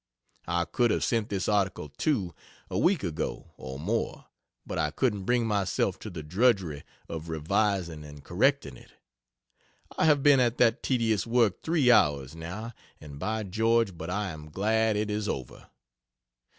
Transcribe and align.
I 0.47 0.65
could 0.65 0.89
have 0.89 1.03
sent 1.03 1.29
this 1.29 1.47
Article 1.47 1.93
II 2.07 2.31
a 2.71 2.79
week 2.79 3.03
ago, 3.03 3.51
or 3.55 3.77
more, 3.79 4.25
but 4.65 4.79
I 4.79 4.89
couldn't 4.89 5.25
bring 5.25 5.45
myself 5.45 5.99
to 5.99 6.09
the 6.09 6.23
drudgery 6.23 6.81
of 7.07 7.29
revising 7.29 8.03
and 8.03 8.23
correcting 8.23 8.77
it. 8.77 8.93
I 9.95 10.05
have 10.05 10.23
been 10.23 10.39
at 10.39 10.57
that 10.57 10.81
tedious 10.81 11.27
work 11.27 11.61
3 11.61 11.91
hours, 11.91 12.35
now, 12.35 12.71
and 12.99 13.19
by 13.19 13.43
George 13.43 13.95
but 13.95 14.09
I 14.09 14.31
am 14.31 14.49
glad 14.49 14.95
it 14.95 15.11
is 15.11 15.29
over. 15.29 15.67